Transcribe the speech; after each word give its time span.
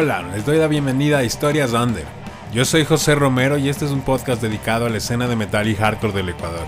Hola, 0.00 0.22
les 0.32 0.46
doy 0.46 0.58
la 0.58 0.68
bienvenida 0.68 1.18
a 1.18 1.24
Historias 1.24 1.72
Under. 1.72 2.04
Yo 2.52 2.64
soy 2.64 2.84
José 2.84 3.16
Romero 3.16 3.58
y 3.58 3.68
este 3.68 3.84
es 3.84 3.90
un 3.90 4.02
podcast 4.02 4.40
dedicado 4.40 4.86
a 4.86 4.90
la 4.90 4.98
escena 4.98 5.26
de 5.26 5.34
metal 5.34 5.66
y 5.66 5.74
hardcore 5.74 6.12
del 6.12 6.28
Ecuador. 6.28 6.64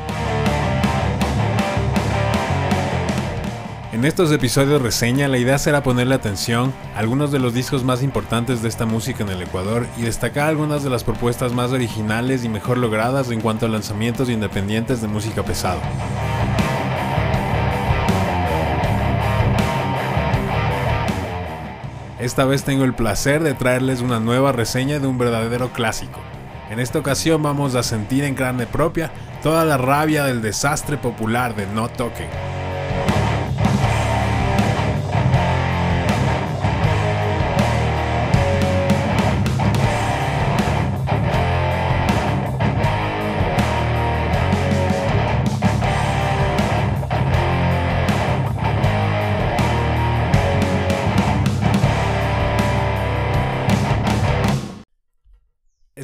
En 3.92 4.04
estos 4.04 4.32
episodios 4.32 4.82
reseña, 4.82 5.28
la 5.28 5.38
idea 5.38 5.58
será 5.58 5.84
ponerle 5.84 6.16
atención 6.16 6.74
a 6.96 6.98
algunos 6.98 7.30
de 7.30 7.38
los 7.38 7.54
discos 7.54 7.84
más 7.84 8.02
importantes 8.02 8.62
de 8.62 8.68
esta 8.68 8.84
música 8.84 9.22
en 9.22 9.28
el 9.28 9.42
Ecuador 9.42 9.86
y 9.96 10.02
destacar 10.02 10.48
algunas 10.48 10.82
de 10.82 10.90
las 10.90 11.04
propuestas 11.04 11.52
más 11.52 11.70
originales 11.70 12.42
y 12.42 12.48
mejor 12.48 12.78
logradas 12.78 13.30
en 13.30 13.40
cuanto 13.40 13.64
a 13.64 13.68
lanzamientos 13.68 14.28
independientes 14.28 15.00
de 15.00 15.06
música 15.06 15.44
pesada. 15.44 15.80
Esta 22.20 22.44
vez 22.44 22.64
tengo 22.64 22.84
el 22.84 22.92
placer 22.92 23.42
de 23.42 23.54
traerles 23.54 24.02
una 24.02 24.20
nueva 24.20 24.52
reseña 24.52 24.98
de 24.98 25.06
un 25.06 25.16
verdadero 25.16 25.72
clásico. 25.72 26.20
En 26.68 26.78
esta 26.78 26.98
ocasión 26.98 27.42
vamos 27.42 27.74
a 27.74 27.82
sentir 27.82 28.24
en 28.24 28.34
carne 28.34 28.66
propia 28.66 29.10
toda 29.42 29.64
la 29.64 29.78
rabia 29.78 30.24
del 30.24 30.42
desastre 30.42 30.98
popular 30.98 31.56
de 31.56 31.66
No 31.66 31.88
Toque. 31.88 32.28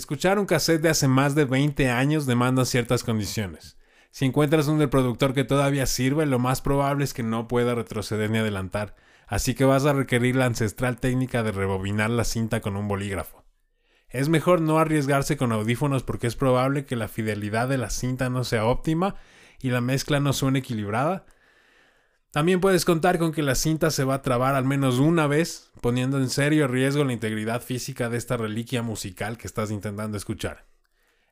Escuchar 0.06 0.38
un 0.38 0.46
cassette 0.46 0.82
de 0.82 0.88
hace 0.88 1.08
más 1.08 1.34
de 1.34 1.46
20 1.46 1.90
años 1.90 2.26
demanda 2.26 2.64
ciertas 2.64 3.02
condiciones. 3.02 3.76
Si 4.12 4.24
encuentras 4.24 4.68
un 4.68 4.78
del 4.78 4.88
productor 4.88 5.34
que 5.34 5.42
todavía 5.42 5.84
sirve, 5.86 6.26
lo 6.26 6.38
más 6.38 6.60
probable 6.60 7.02
es 7.02 7.12
que 7.12 7.24
no 7.24 7.48
pueda 7.48 7.74
retroceder 7.74 8.30
ni 8.30 8.38
adelantar, 8.38 8.94
así 9.26 9.56
que 9.56 9.64
vas 9.64 9.84
a 9.84 9.94
requerir 9.94 10.36
la 10.36 10.44
ancestral 10.44 11.00
técnica 11.00 11.42
de 11.42 11.50
rebobinar 11.50 12.10
la 12.10 12.22
cinta 12.22 12.60
con 12.60 12.76
un 12.76 12.86
bolígrafo. 12.86 13.44
Es 14.08 14.28
mejor 14.28 14.60
no 14.60 14.78
arriesgarse 14.78 15.36
con 15.36 15.50
audífonos 15.50 16.04
porque 16.04 16.28
es 16.28 16.36
probable 16.36 16.84
que 16.84 16.94
la 16.94 17.08
fidelidad 17.08 17.68
de 17.68 17.78
la 17.78 17.90
cinta 17.90 18.30
no 18.30 18.44
sea 18.44 18.64
óptima 18.64 19.16
y 19.58 19.70
la 19.70 19.80
mezcla 19.80 20.20
no 20.20 20.32
suene 20.32 20.60
equilibrada, 20.60 21.26
también 22.36 22.60
puedes 22.60 22.84
contar 22.84 23.18
con 23.18 23.32
que 23.32 23.42
la 23.42 23.54
cinta 23.54 23.90
se 23.90 24.04
va 24.04 24.16
a 24.16 24.20
trabar 24.20 24.56
al 24.56 24.66
menos 24.66 24.98
una 24.98 25.26
vez, 25.26 25.70
poniendo 25.80 26.18
en 26.18 26.28
serio 26.28 26.68
riesgo 26.68 27.02
la 27.02 27.14
integridad 27.14 27.62
física 27.62 28.10
de 28.10 28.18
esta 28.18 28.36
reliquia 28.36 28.82
musical 28.82 29.38
que 29.38 29.46
estás 29.46 29.70
intentando 29.70 30.18
escuchar. 30.18 30.66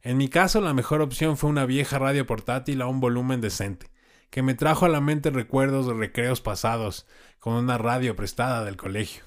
En 0.00 0.16
mi 0.16 0.28
caso, 0.28 0.62
la 0.62 0.72
mejor 0.72 1.02
opción 1.02 1.36
fue 1.36 1.50
una 1.50 1.66
vieja 1.66 1.98
radio 1.98 2.25
portátil 2.25 2.80
a 2.80 2.86
un 2.86 3.00
volumen 3.00 3.42
decente, 3.42 3.91
que 4.30 4.41
me 4.41 4.55
trajo 4.55 4.86
a 4.86 4.88
la 4.88 5.02
mente 5.02 5.28
recuerdos 5.28 5.86
de 5.86 5.92
recreos 5.92 6.41
pasados 6.41 7.06
con 7.38 7.52
una 7.52 7.77
radio 7.77 8.16
prestada 8.16 8.64
del 8.64 8.78
colegio. 8.78 9.25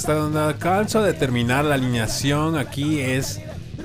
Hasta 0.00 0.14
donde 0.14 0.40
alcanzo 0.40 1.00
a 1.00 1.02
determinar 1.02 1.62
la 1.62 1.74
alineación 1.74 2.56
aquí 2.56 3.00
es 3.00 3.38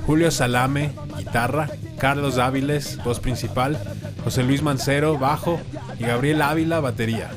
Julio 0.06 0.31
Salame, 0.31 0.92
guitarra, 1.18 1.70
Carlos 1.98 2.38
Áviles, 2.38 2.98
voz 3.03 3.20
principal, 3.20 3.78
José 4.24 4.44
Luis 4.44 4.62
Mancero, 4.62 5.18
bajo 5.18 5.59
y 6.00 6.03
Gabriel 6.03 6.42
Ávila, 6.42 6.80
batería. 6.80 7.31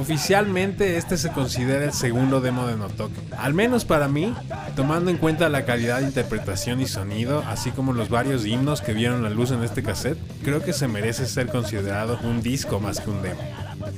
Oficialmente 0.00 0.96
este 0.96 1.18
se 1.18 1.32
considera 1.32 1.84
el 1.84 1.92
segundo 1.92 2.40
demo 2.40 2.66
de 2.66 2.76
Notok, 2.76 3.12
al 3.36 3.52
menos 3.52 3.84
para 3.84 4.08
mí, 4.08 4.34
tomando 4.74 5.10
en 5.10 5.18
cuenta 5.18 5.50
la 5.50 5.66
calidad 5.66 5.98
de 5.98 6.06
interpretación 6.06 6.80
y 6.80 6.86
sonido, 6.86 7.44
así 7.46 7.72
como 7.72 7.92
los 7.92 8.08
varios 8.08 8.46
himnos 8.46 8.80
que 8.80 8.94
vieron 8.94 9.22
la 9.22 9.28
luz 9.28 9.50
en 9.50 9.62
este 9.62 9.82
cassette, 9.82 10.18
creo 10.42 10.62
que 10.62 10.72
se 10.72 10.88
merece 10.88 11.26
ser 11.26 11.48
considerado 11.48 12.18
un 12.22 12.40
disco 12.40 12.80
más 12.80 13.00
que 13.00 13.10
un 13.10 13.20
demo. 13.20 13.42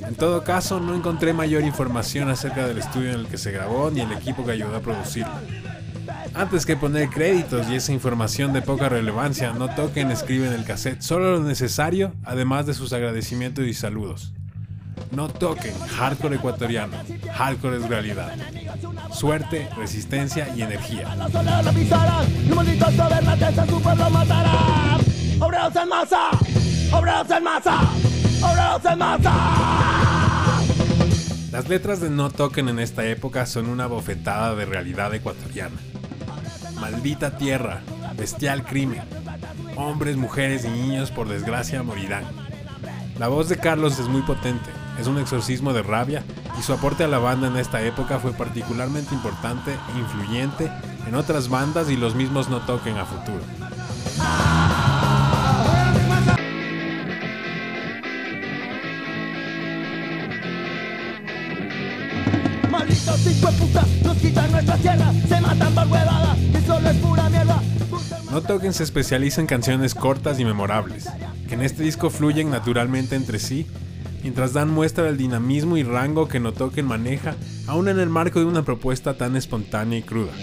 En 0.07 0.15
todo 0.15 0.43
caso, 0.43 0.79
no 0.79 0.95
encontré 0.95 1.33
mayor 1.33 1.63
información 1.63 2.29
acerca 2.29 2.67
del 2.67 2.77
estudio 2.77 3.11
en 3.11 3.21
el 3.21 3.27
que 3.27 3.37
se 3.37 3.51
grabó 3.51 3.89
ni 3.89 4.01
el 4.01 4.11
equipo 4.11 4.45
que 4.45 4.51
ayudó 4.51 4.75
a 4.75 4.81
producirlo. 4.81 5.33
Antes 6.33 6.65
que 6.65 6.75
poner 6.75 7.09
créditos 7.09 7.69
y 7.69 7.75
esa 7.75 7.93
información 7.93 8.53
de 8.53 8.61
poca 8.61 8.89
relevancia, 8.89 9.53
no 9.53 9.73
toquen 9.73 10.11
escriben 10.11 10.51
el 10.51 10.65
cassette 10.65 11.01
solo 11.01 11.37
lo 11.37 11.43
necesario, 11.43 12.13
además 12.23 12.65
de 12.65 12.73
sus 12.73 12.91
agradecimientos 12.91 13.65
y 13.65 13.73
saludos. 13.73 14.33
No 15.11 15.29
toquen 15.29 15.73
hardcore 15.79 16.37
ecuatoriano, 16.37 16.97
hardcore 17.35 17.77
es 17.77 17.87
realidad. 17.87 18.33
Suerte, 19.11 19.69
resistencia 19.77 20.53
y 20.55 20.63
energía. 20.63 21.07
Las 31.53 31.69
letras 31.69 32.01
de 32.01 32.09
No 32.09 32.31
Toquen 32.31 32.67
en 32.67 32.79
esta 32.79 33.05
época 33.05 33.45
son 33.45 33.69
una 33.69 33.85
bofetada 33.85 34.55
de 34.55 34.65
realidad 34.65 35.13
ecuatoriana. 35.13 35.75
Maldita 36.81 37.37
tierra, 37.37 37.83
bestial 38.17 38.65
crimen. 38.65 39.03
Hombres, 39.75 40.17
mujeres 40.17 40.65
y 40.65 40.69
niños 40.69 41.11
por 41.11 41.29
desgracia 41.29 41.83
morirán. 41.83 42.23
La 43.19 43.27
voz 43.27 43.49
de 43.49 43.57
Carlos 43.57 43.99
es 43.99 44.07
muy 44.07 44.23
potente, 44.23 44.71
es 44.99 45.05
un 45.05 45.19
exorcismo 45.19 45.73
de 45.73 45.83
rabia 45.83 46.23
y 46.57 46.63
su 46.63 46.73
aporte 46.73 47.03
a 47.03 47.07
la 47.07 47.19
banda 47.19 47.49
en 47.49 47.57
esta 47.57 47.83
época 47.83 48.17
fue 48.17 48.33
particularmente 48.33 49.13
importante 49.13 49.73
e 49.73 49.99
influyente 49.99 50.71
en 51.05 51.13
otras 51.13 51.49
bandas 51.49 51.91
y 51.91 51.97
los 51.97 52.15
mismos 52.15 52.49
no 52.49 52.61
toquen 52.61 52.97
a 52.97 53.05
futuro. 53.05 53.43
No 68.43 68.55
Toquen 68.55 68.73
se 68.73 68.83
especializa 68.83 69.39
en 69.39 69.47
canciones 69.47 69.95
cortas 69.95 70.37
y 70.37 70.43
memorables, 70.43 71.07
que 71.47 71.53
en 71.53 71.61
este 71.61 71.81
disco 71.81 72.09
fluyen 72.09 72.49
naturalmente 72.49 73.15
entre 73.15 73.39
sí, 73.39 73.65
mientras 74.21 74.51
dan 74.51 74.69
muestra 74.69 75.05
del 75.05 75.15
dinamismo 75.15 75.77
y 75.77 75.83
rango 75.83 76.27
que 76.27 76.41
No 76.41 76.51
Toquen 76.51 76.85
maneja, 76.85 77.35
aún 77.67 77.87
en 77.87 78.01
el 78.01 78.09
marco 78.09 78.39
de 78.39 78.45
una 78.45 78.63
propuesta 78.63 79.13
tan 79.13 79.37
espontánea 79.37 79.99
y 79.99 80.01
cruda. 80.01 80.33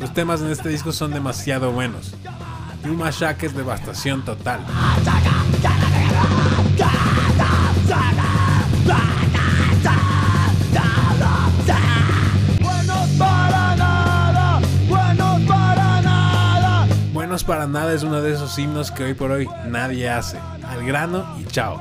Los 0.00 0.14
temas 0.14 0.42
en 0.42 0.52
este 0.52 0.68
disco 0.68 0.92
son 0.92 1.12
demasiado 1.12 1.72
buenos, 1.72 2.14
y 2.84 2.88
un 2.88 3.02
es 3.42 3.56
devastación 3.56 4.24
total. 4.24 4.60
Buenos 17.32 17.44
para 17.44 17.66
nada 17.66 17.94
es 17.94 18.02
uno 18.02 18.20
de 18.20 18.34
esos 18.34 18.58
himnos 18.58 18.90
que 18.90 19.04
hoy 19.04 19.14
por 19.14 19.30
hoy 19.30 19.48
nadie 19.66 20.10
hace. 20.10 20.36
Al 20.68 20.84
grano 20.84 21.24
y 21.40 21.46
chao. 21.46 21.80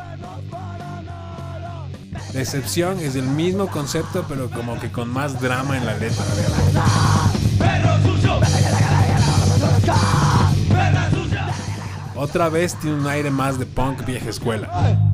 Decepción 2.31 2.97
es 3.01 3.17
el 3.17 3.25
mismo 3.25 3.67
concepto 3.67 4.23
pero 4.29 4.49
como 4.49 4.79
que 4.79 4.89
con 4.93 5.09
más 5.09 5.41
drama 5.41 5.75
en 5.77 5.85
la 5.85 5.97
letra. 5.97 6.23
Otra 12.15 12.47
vez 12.47 12.75
tiene 12.75 12.95
un 12.95 13.07
aire 13.07 13.29
más 13.29 13.59
de 13.59 13.65
punk 13.65 14.05
vieja 14.05 14.29
escuela. 14.29 15.10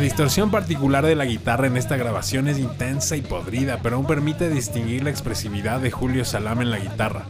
Distorsión 0.00 0.50
particular 0.50 1.04
de 1.04 1.14
la 1.14 1.26
guitarra 1.26 1.66
en 1.66 1.76
esta 1.76 1.98
grabación 1.98 2.48
es 2.48 2.58
intensa 2.58 3.14
y 3.14 3.20
podrida, 3.20 3.80
pero 3.82 3.96
aún 3.96 4.06
permite 4.06 4.48
distinguir 4.48 5.04
la 5.04 5.10
expresividad 5.10 5.80
de 5.80 5.90
Julio 5.90 6.24
Salame 6.24 6.62
en 6.62 6.70
la 6.70 6.78
guitarra. 6.78 7.26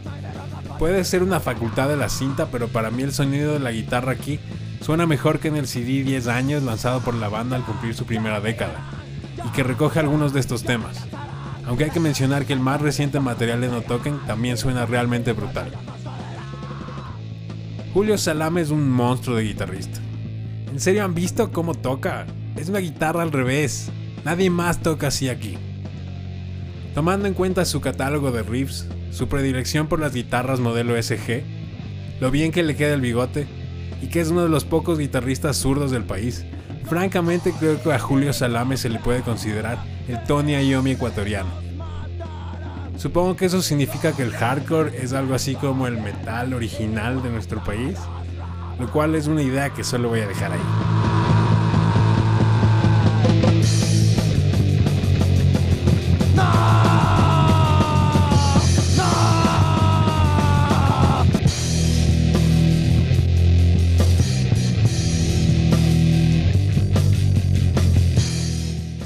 Puede 0.79 1.03
ser 1.03 1.23
una 1.23 1.41
facultad 1.41 1.89
de 1.89 1.97
la 1.97 2.07
cinta, 2.07 2.47
pero 2.51 2.69
para 2.69 2.89
mí 2.89 3.03
el 3.03 3.13
sonido 3.13 3.53
de 3.53 3.59
la 3.59 3.71
guitarra 3.71 4.13
aquí 4.13 4.39
suena 4.79 5.05
mejor 5.05 5.39
que 5.39 5.49
en 5.49 5.57
el 5.57 5.67
CD 5.67 6.03
10 6.03 6.27
años 6.27 6.63
lanzado 6.63 7.01
por 7.01 7.15
la 7.15 7.27
banda 7.27 7.57
al 7.57 7.65
cumplir 7.65 7.95
su 7.95 8.05
primera 8.05 8.39
década, 8.39 8.79
y 9.45 9.49
que 9.51 9.63
recoge 9.63 9.99
algunos 9.99 10.31
de 10.31 10.39
estos 10.39 10.63
temas. 10.63 11.05
Aunque 11.65 11.85
hay 11.85 11.91
que 11.91 11.99
mencionar 11.99 12.45
que 12.45 12.53
el 12.53 12.59
más 12.59 12.81
reciente 12.81 13.19
material 13.19 13.59
de 13.59 13.67
No 13.67 13.81
Token 13.81 14.19
también 14.25 14.57
suena 14.57 14.85
realmente 14.85 15.33
brutal. 15.33 15.71
Julio 17.93 18.17
Salame 18.17 18.61
es 18.61 18.71
un 18.71 18.89
monstruo 18.89 19.35
de 19.35 19.43
guitarrista. 19.43 19.99
¿En 20.71 20.79
serio 20.79 21.03
han 21.03 21.13
visto 21.13 21.51
cómo 21.51 21.75
toca? 21.75 22.25
Es 22.55 22.69
una 22.69 22.79
guitarra 22.79 23.23
al 23.23 23.31
revés. 23.31 23.89
Nadie 24.23 24.49
más 24.49 24.81
toca 24.81 25.07
así 25.07 25.27
aquí. 25.27 25.57
Tomando 26.93 27.27
en 27.27 27.33
cuenta 27.33 27.65
su 27.65 27.81
catálogo 27.81 28.31
de 28.31 28.43
riffs, 28.43 28.87
su 29.11 29.27
predilección 29.27 29.87
por 29.87 29.99
las 29.99 30.13
guitarras 30.13 30.59
modelo 30.59 31.01
SG, 31.01 31.43
lo 32.19 32.29
bien 32.29 32.51
que 32.51 32.63
le 32.63 32.75
queda 32.75 32.93
el 32.93 33.01
bigote 33.01 33.47
y 34.01 34.07
que 34.07 34.21
es 34.21 34.29
uno 34.29 34.43
de 34.43 34.49
los 34.49 34.65
pocos 34.65 34.99
guitarristas 34.99 35.57
zurdos 35.57 35.89
del 35.89 36.03
país, 36.03 36.45
francamente 36.85 37.53
creo 37.59 37.81
que 37.81 37.91
a 37.91 37.99
Julio 37.99 38.31
Salame 38.31 38.77
se 38.77 38.89
le 38.89 38.99
puede 38.99 39.21
considerar 39.21 39.83
el 40.07 40.23
Tony 40.23 40.53
Iommi 40.53 40.91
ecuatoriano. 40.91 41.49
Supongo 42.97 43.35
que 43.35 43.45
eso 43.45 43.61
significa 43.61 44.15
que 44.15 44.23
el 44.23 44.31
hardcore 44.31 45.03
es 45.03 45.13
algo 45.13 45.33
así 45.33 45.55
como 45.55 45.87
el 45.87 45.99
metal 45.99 46.53
original 46.53 47.23
de 47.23 47.31
nuestro 47.31 47.63
país, 47.63 47.97
lo 48.79 48.91
cual 48.91 49.15
es 49.15 49.27
una 49.27 49.41
idea 49.41 49.71
que 49.71 49.83
solo 49.83 50.09
voy 50.09 50.19
a 50.19 50.27
dejar 50.27 50.51
ahí. 50.51 50.92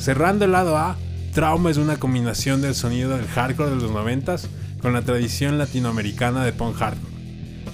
Cerrando 0.07 0.45
el 0.45 0.53
lado 0.53 0.77
A, 0.77 0.95
Trauma 1.33 1.69
es 1.69 1.75
una 1.75 1.97
combinación 1.97 2.61
del 2.61 2.75
sonido 2.75 3.17
del 3.17 3.27
hardcore 3.27 3.71
de 3.71 3.75
los 3.75 3.91
90 3.91 4.37
con 4.81 4.93
la 4.93 5.01
tradición 5.01 5.57
latinoamericana 5.57 6.45
de 6.45 6.53
punk 6.53 6.77
hardcore. 6.77 7.13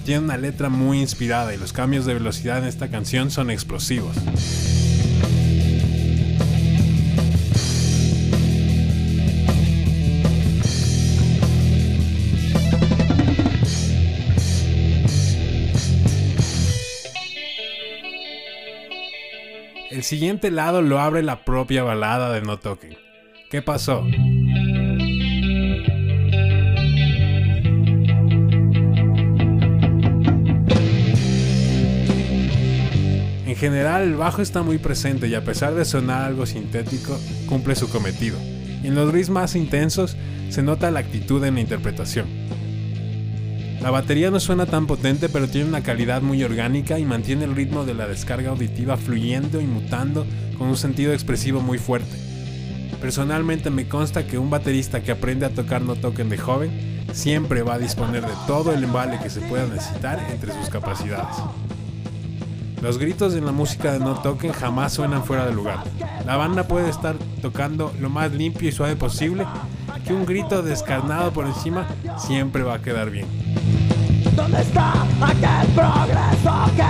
Tiene 0.04 0.24
una 0.24 0.36
letra 0.36 0.68
muy 0.68 1.00
inspirada 1.00 1.54
y 1.54 1.58
los 1.58 1.72
cambios 1.72 2.06
de 2.06 2.14
velocidad 2.14 2.58
en 2.58 2.64
esta 2.64 2.90
canción 2.90 3.30
son 3.30 3.52
explosivos. 3.52 4.16
Siguiente 20.04 20.50
lado 20.50 20.82
lo 20.82 21.00
abre 21.00 21.22
la 21.22 21.44
propia 21.44 21.82
balada 21.82 22.32
de 22.32 22.42
No 22.42 22.58
Token. 22.58 22.96
¿Qué 23.50 23.62
pasó? 23.62 24.04
En 33.46 33.56
general 33.56 34.02
el 34.02 34.14
bajo 34.14 34.42
está 34.42 34.62
muy 34.62 34.78
presente 34.78 35.26
y 35.28 35.34
a 35.34 35.44
pesar 35.44 35.74
de 35.74 35.84
sonar 35.84 36.24
algo 36.24 36.44
sintético, 36.44 37.18
cumple 37.46 37.74
su 37.74 37.88
cometido. 37.88 38.36
En 38.82 38.94
los 38.94 39.10
riffs 39.10 39.30
más 39.30 39.56
intensos 39.56 40.16
se 40.50 40.62
nota 40.62 40.90
la 40.90 41.00
actitud 41.00 41.42
en 41.44 41.54
la 41.54 41.60
interpretación. 41.60 42.43
La 43.84 43.90
batería 43.90 44.30
no 44.30 44.40
suena 44.40 44.64
tan 44.64 44.86
potente 44.86 45.28
pero 45.28 45.46
tiene 45.46 45.68
una 45.68 45.82
calidad 45.82 46.22
muy 46.22 46.42
orgánica 46.42 46.98
y 46.98 47.04
mantiene 47.04 47.44
el 47.44 47.54
ritmo 47.54 47.84
de 47.84 47.92
la 47.92 48.06
descarga 48.06 48.48
auditiva 48.48 48.96
fluyendo 48.96 49.60
y 49.60 49.66
mutando 49.66 50.24
con 50.56 50.68
un 50.68 50.78
sentido 50.78 51.12
expresivo 51.12 51.60
muy 51.60 51.76
fuerte. 51.76 52.16
Personalmente 53.02 53.68
me 53.68 53.86
consta 53.86 54.26
que 54.26 54.38
un 54.38 54.48
baterista 54.48 55.02
que 55.02 55.12
aprende 55.12 55.44
a 55.44 55.50
tocar 55.50 55.82
no 55.82 55.96
token 55.96 56.30
de 56.30 56.38
joven 56.38 57.04
siempre 57.12 57.62
va 57.62 57.74
a 57.74 57.78
disponer 57.78 58.22
de 58.22 58.32
todo 58.46 58.72
el 58.72 58.84
embale 58.84 59.18
que 59.22 59.28
se 59.28 59.42
pueda 59.42 59.66
necesitar 59.66 60.18
entre 60.32 60.54
sus 60.54 60.70
capacidades. 60.70 61.36
Los 62.80 62.96
gritos 62.96 63.34
en 63.34 63.44
la 63.44 63.52
música 63.52 63.92
de 63.92 63.98
No 63.98 64.14
Token 64.14 64.52
jamás 64.52 64.94
suenan 64.94 65.24
fuera 65.24 65.46
de 65.46 65.54
lugar. 65.54 65.84
La 66.26 66.36
banda 66.36 66.68
puede 66.68 66.90
estar 66.90 67.16
tocando 67.40 67.92
lo 68.00 68.10
más 68.10 68.32
limpio 68.32 68.68
y 68.68 68.72
suave 68.72 68.96
posible, 68.96 69.46
que 70.06 70.12
un 70.12 70.26
grito 70.26 70.62
descarnado 70.62 71.32
por 71.32 71.46
encima 71.46 71.86
siempre 72.18 72.62
va 72.62 72.74
a 72.74 72.82
quedar 72.82 73.10
bien. 73.10 73.26
¿Dónde 74.36 74.60
está 74.60 75.02
aquel 75.20 75.68
progreso 75.74 76.70
que 76.76 76.84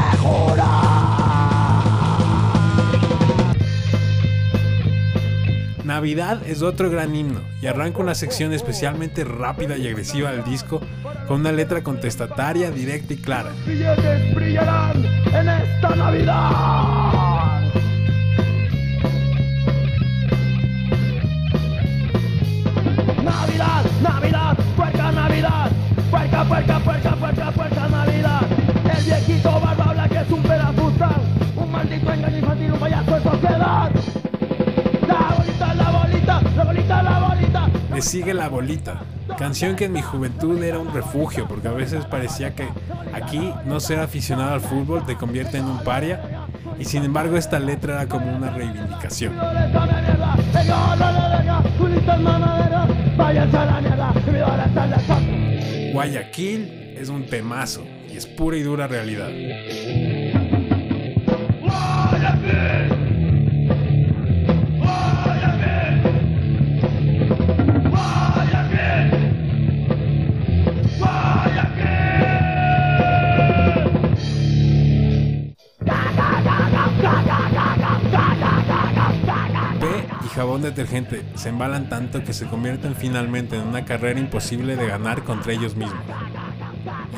Navidad 5.85 6.41
es 6.46 6.62
otro 6.62 6.91
gran 6.91 7.14
himno 7.14 7.41
y 7.61 7.67
arranca 7.67 8.00
una 8.00 8.14
sección 8.14 8.52
especialmente 8.52 9.23
rápida 9.23 9.76
y 9.76 9.87
agresiva 9.87 10.32
del 10.32 10.43
disco 10.43 10.81
con 11.29 11.41
una 11.41 11.52
letra 11.52 11.82
contestataria, 11.82 12.70
directa 12.70 13.12
y 13.12 13.17
clara. 13.19 13.52
brillarán 14.35 15.03
sigue 38.04 38.34
la 38.34 38.49
bolita 38.49 39.02
Canción 39.38 39.75
que 39.75 39.87
en 39.87 39.92
mi 39.92 40.02
juventud 40.02 40.62
era 40.62 40.78
un 40.78 40.92
refugio, 40.92 41.49
porque 41.49 41.68
a 41.68 41.73
veces 41.73 42.04
parecía 42.04 42.54
que 42.54 42.68
aquí 43.14 43.52
no 43.64 43.80
ser 43.80 44.00
aficionado 44.00 44.52
al 44.52 44.61
fútbol 44.61 45.04
te 45.06 45.16
convierte 45.16 45.56
en 45.56 45.64
un 45.64 45.82
paria, 45.82 46.46
y 46.78 46.84
sin 46.84 47.04
embargo 47.04 47.37
esta 47.37 47.58
letra 47.58 47.94
era 47.94 48.06
como 48.06 48.37
una 48.37 48.50
reivindicación. 48.50 49.34
Guayaquil 55.92 56.94
es 56.99 57.08
un 57.08 57.26
temazo 57.26 57.84
y 58.12 58.16
es 58.16 58.26
pura 58.26 58.56
y 58.58 58.62
dura 58.62 58.87
realidad. 58.87 59.30
Jabón 80.35 80.62
detergente 80.62 81.25
se 81.37 81.49
embalan 81.50 81.88
tanto 81.88 82.25
que 82.25 82.33
se 82.33 82.47
convierten 82.47 82.97
finalmente 82.97 83.57
en 83.57 83.62
una 83.69 83.85
carrera 83.85 84.19
imposible 84.19 84.76
de 84.76 84.87
ganar 84.87 85.23
contra 85.23 85.53
ellos 85.53 85.76
mismos. 85.76 86.03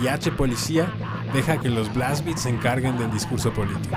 Y 0.03 0.09
H 0.09 0.31
Policía 0.33 0.93
deja 1.33 1.59
que 1.59 1.71
los 1.71 1.93
blast 1.93 2.25
beats 2.25 2.43
se 2.43 2.51
encarguen 2.51 2.99
del 2.99 3.11
discurso 3.11 3.53
político. 3.53 3.97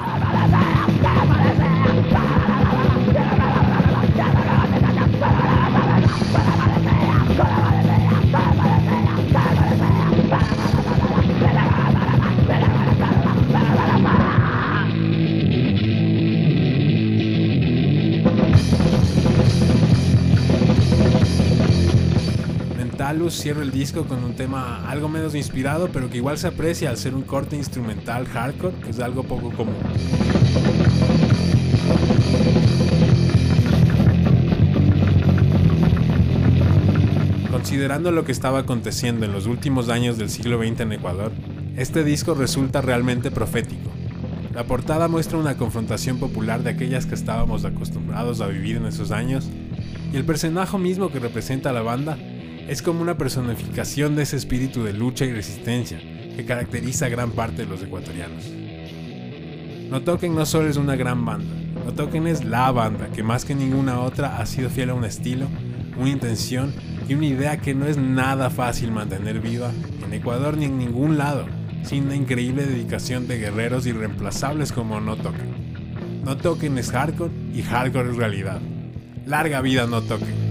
Cierra 23.31 23.61
el 23.61 23.71
disco 23.71 24.05
con 24.05 24.23
un 24.23 24.33
tema 24.33 24.89
algo 24.89 25.07
menos 25.07 25.35
inspirado, 25.35 25.89
pero 25.93 26.09
que 26.09 26.17
igual 26.17 26.37
se 26.37 26.47
aprecia 26.47 26.89
al 26.89 26.97
ser 26.97 27.13
un 27.13 27.21
corte 27.21 27.55
instrumental 27.55 28.25
hardcore, 28.25 28.75
que 28.83 28.89
es 28.89 28.99
algo 28.99 29.23
poco 29.23 29.51
común. 29.51 29.75
Considerando 37.51 38.11
lo 38.11 38.25
que 38.25 38.31
estaba 38.31 38.59
aconteciendo 38.59 39.25
en 39.25 39.31
los 39.31 39.45
últimos 39.45 39.89
años 39.89 40.17
del 40.17 40.29
siglo 40.29 40.57
XX 40.57 40.81
en 40.81 40.91
Ecuador, 40.93 41.31
este 41.77 42.03
disco 42.03 42.33
resulta 42.33 42.81
realmente 42.81 43.31
profético. 43.31 43.91
La 44.53 44.63
portada 44.65 45.07
muestra 45.07 45.37
una 45.37 45.55
confrontación 45.55 46.17
popular 46.17 46.63
de 46.63 46.71
aquellas 46.71 47.05
que 47.05 47.15
estábamos 47.15 47.63
acostumbrados 47.63 48.41
a 48.41 48.47
vivir 48.47 48.77
en 48.77 48.85
esos 48.85 49.11
años, 49.11 49.47
y 50.11 50.17
el 50.17 50.25
personaje 50.25 50.77
mismo 50.77 51.11
que 51.11 51.19
representa 51.19 51.69
a 51.69 51.73
la 51.73 51.83
banda 51.83 52.17
es 52.69 52.83
como 52.83 53.01
una 53.01 53.17
personificación 53.17 54.15
de 54.15 54.21
ese 54.21 54.37
espíritu 54.37 54.83
de 54.83 54.93
lucha 54.93 55.25
y 55.25 55.33
resistencia 55.33 55.99
que 56.35 56.45
caracteriza 56.45 57.07
a 57.07 57.09
gran 57.09 57.31
parte 57.31 57.63
de 57.63 57.67
los 57.67 57.81
ecuatorianos. 57.81 58.47
No 59.89 60.01
Toquen 60.01 60.35
no 60.35 60.45
solo 60.45 60.69
es 60.69 60.77
una 60.77 60.95
gran 60.95 61.25
banda, 61.25 61.51
No 61.83 61.93
Toquen 61.93 62.27
es 62.27 62.45
la 62.45 62.71
banda 62.71 63.09
que 63.09 63.23
más 63.23 63.43
que 63.43 63.55
ninguna 63.55 64.01
otra 64.01 64.37
ha 64.37 64.45
sido 64.45 64.69
fiel 64.69 64.91
a 64.91 64.93
un 64.93 65.03
estilo, 65.03 65.47
una 65.97 66.11
intención 66.11 66.71
y 67.07 67.15
una 67.15 67.25
idea 67.25 67.57
que 67.57 67.73
no 67.73 67.87
es 67.87 67.97
nada 67.97 68.51
fácil 68.51 68.91
mantener 68.91 69.39
viva 69.39 69.71
en 70.05 70.13
Ecuador 70.13 70.55
ni 70.55 70.65
en 70.65 70.77
ningún 70.77 71.17
lado, 71.17 71.47
sin 71.81 72.07
la 72.07 72.15
increíble 72.15 72.67
dedicación 72.67 73.27
de 73.27 73.39
guerreros 73.39 73.87
irreemplazables 73.87 74.71
como 74.71 75.01
No 75.01 75.15
Toquen. 75.15 76.21
No 76.23 76.37
Toquen 76.37 76.77
es 76.77 76.91
hardcore 76.91 77.31
y 77.51 77.63
hardcore 77.63 78.11
es 78.11 78.15
realidad. 78.15 78.61
Larga 79.25 79.59
vida 79.61 79.87
No 79.87 80.03
Toquen. 80.03 80.48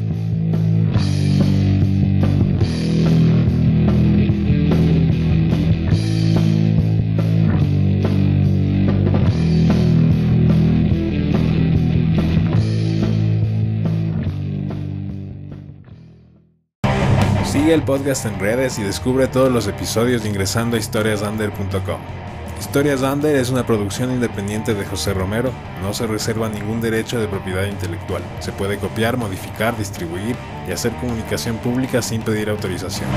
Sigue 17.69 17.77
el 17.77 17.85
podcast 17.85 18.25
en 18.25 18.41
redes 18.41 18.79
y 18.79 18.83
descubre 18.83 19.27
todos 19.27 19.53
los 19.53 19.67
episodios 19.67 20.25
ingresando 20.25 20.77
a 20.77 20.79
historiasander.com. 20.79 22.01
Historias 22.59 23.03
Under 23.03 23.37
es 23.37 23.51
una 23.51 23.67
producción 23.67 24.11
independiente 24.11 24.73
de 24.73 24.87
José 24.87 25.13
Romero, 25.13 25.53
no 25.83 25.93
se 25.93 26.07
reserva 26.07 26.49
ningún 26.49 26.81
derecho 26.81 27.21
de 27.21 27.29
propiedad 27.29 27.67
intelectual. 27.67 28.23
Se 28.41 28.53
puede 28.53 28.79
copiar, 28.79 29.19
modificar, 29.19 29.77
distribuir 29.77 30.35
y 30.67 30.73
hacer 30.73 30.93
comunicación 30.93 31.59
pública 31.59 32.01
sin 32.01 32.23
pedir 32.23 32.49
autorización. 32.49 33.11